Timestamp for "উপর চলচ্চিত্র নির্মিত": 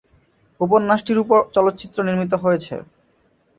1.23-2.33